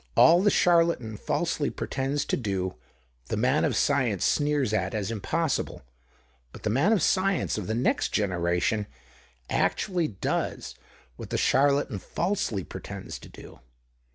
[0.17, 2.73] AVliat the charlatan falsely pretends to do,
[3.27, 5.83] the man of science sneers at as impossible;
[6.51, 8.87] but the man of science of the next generation
[9.47, 10.73] actually does
[11.17, 13.59] what that charlatan falsely pretends to do.